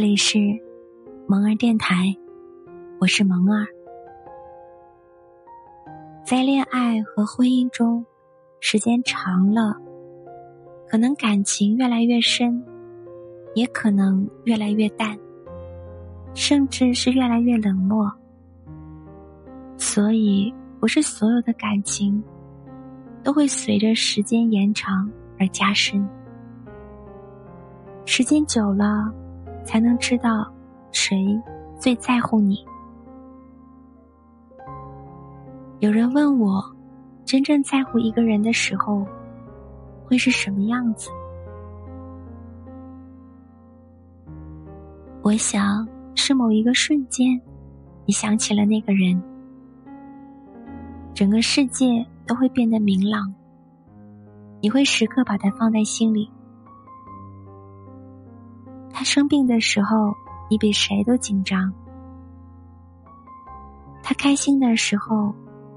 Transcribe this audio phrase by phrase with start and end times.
[0.00, 0.38] 这里是
[1.28, 2.06] 萌儿电台，
[2.98, 3.66] 我是萌儿。
[6.24, 8.02] 在恋爱和婚姻中，
[8.60, 9.76] 时间长了，
[10.88, 12.64] 可能感情越来越深，
[13.54, 15.14] 也可能越来越淡，
[16.32, 18.10] 甚至是越来越冷漠。
[19.76, 22.24] 所以，不是所有的感情
[23.22, 25.06] 都会随着时间延长
[25.38, 26.08] 而加深。
[28.06, 29.12] 时间久了。
[29.64, 30.50] 才能知道
[30.92, 31.40] 谁
[31.78, 32.58] 最在乎你。
[35.78, 36.62] 有人问我，
[37.24, 39.06] 真正在乎一个人的时候
[40.04, 41.10] 会是什么样子？
[45.22, 47.40] 我想是某一个瞬间，
[48.04, 49.22] 你想起了那个人，
[51.14, 53.32] 整个世界都会变得明朗，
[54.60, 56.30] 你会时刻把他放在心里。
[59.12, 60.14] 生病的时候，
[60.48, 61.68] 你比谁都紧张；
[64.04, 65.34] 他开心的时候，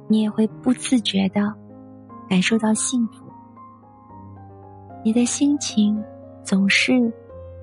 [0.08, 1.52] 你也会不自觉的
[2.30, 3.25] 感受到幸福。
[5.03, 6.00] 你的心情
[6.44, 7.12] 总是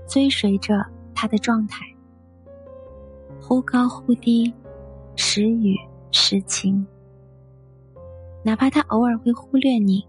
[0.09, 1.87] 追随着他的状态，
[3.41, 4.53] 忽高忽低，
[5.15, 5.77] 时雨
[6.11, 6.85] 时晴。
[8.43, 10.05] 哪怕他偶尔会忽略你，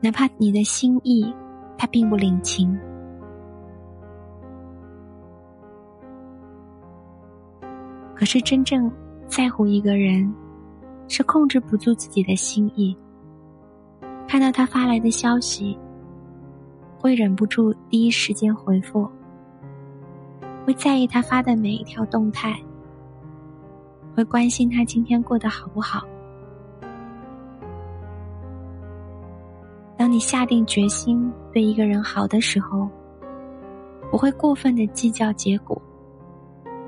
[0.00, 1.32] 哪怕你的心意。
[1.80, 2.76] 他并不领情，
[8.18, 8.90] 可是真正
[9.28, 10.34] 在乎一个人，
[11.06, 12.96] 是控制不住自己的心意。
[14.26, 15.78] 看到他发来的消息，
[16.98, 19.08] 会忍不住第一时间回复，
[20.66, 22.60] 会在意他发的每一条动态，
[24.16, 26.04] 会关心他今天过得好不好。
[29.96, 32.88] 当你下定决心对一个人好的时候，
[34.10, 35.80] 不会过分的计较结果，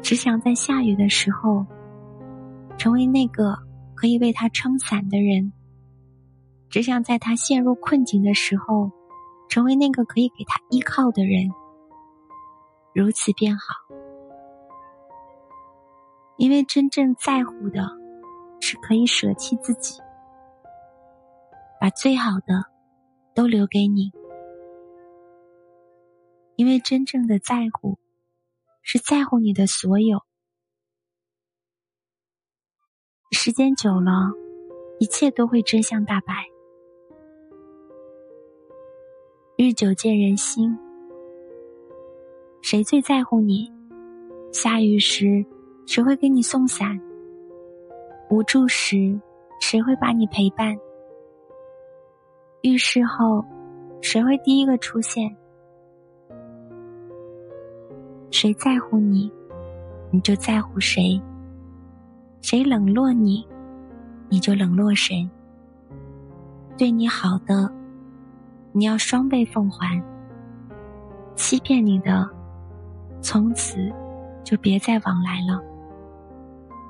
[0.02, 1.64] 只想在下雨的时候，
[2.78, 3.56] 成为那个
[3.94, 5.52] 可以为他撑伞的人；
[6.68, 8.90] 只想在他陷入困境的时候，
[9.48, 11.48] 成为那个可以给他依靠的人。
[12.94, 13.74] 如此便好，
[16.36, 17.88] 因为真正在乎的，
[18.60, 20.00] 是可以舍弃自己，
[21.80, 22.70] 把最好的。
[23.32, 24.10] 都留给你，
[26.56, 27.96] 因为真正的在乎，
[28.92, 30.20] 是在乎你的所有。
[33.30, 34.32] 时间久了，
[34.98, 36.34] 一切都会真相大白。
[39.56, 40.76] 日久见人心，
[42.62, 43.72] 谁最在乎你？
[44.50, 45.46] 下雨时，
[45.86, 47.00] 谁会给你送伞？
[48.28, 49.16] 无助时，
[49.60, 50.76] 谁会把你陪伴？
[52.62, 53.44] 遇事后，
[54.02, 55.39] 谁会第一个出现？
[58.30, 59.30] 谁在乎你，
[60.10, 61.20] 你就在乎谁；
[62.40, 63.46] 谁冷落你，
[64.28, 65.28] 你就冷落谁。
[66.78, 67.70] 对你好的，
[68.72, 70.00] 你要双倍奉还；
[71.34, 72.28] 欺骗你的，
[73.20, 73.92] 从此
[74.44, 75.62] 就别再往来了。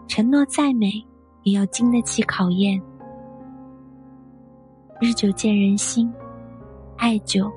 [0.06, 1.04] 承诺再美，
[1.42, 2.80] 也要经得起考验。
[5.00, 6.12] 日久见人心，
[6.96, 7.50] 爱久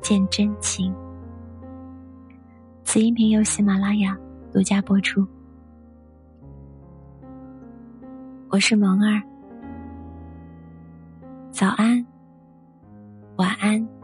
[0.00, 0.92] 见真情。
[2.92, 4.14] 此音频由喜马拉雅
[4.52, 5.26] 独家播出。
[8.50, 9.18] 我是萌儿。
[11.50, 12.04] 早安
[13.36, 14.01] 晚安。